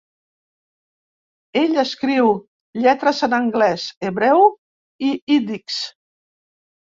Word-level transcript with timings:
Ell 1.59 1.81
escriu 1.81 2.31
lletres 2.85 3.19
en 3.27 3.35
anglès, 3.39 3.85
hebreu 4.09 4.47
i 5.09 5.11
ídix. 5.39 5.77